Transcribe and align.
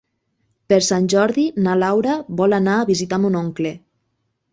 Per 0.71 0.77
Sant 0.85 1.03
Jordi 1.13 1.43
na 1.67 1.75
Laura 1.81 2.15
vol 2.39 2.57
anar 2.59 2.79
a 2.79 2.87
visitar 2.91 3.21
mon 3.27 3.39
oncle. 3.43 3.75